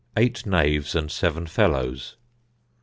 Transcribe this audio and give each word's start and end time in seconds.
Eight 0.17 0.47
knaves 0.47 0.95
and 0.95 1.11
seven 1.11 1.45
felloes. 1.45 2.15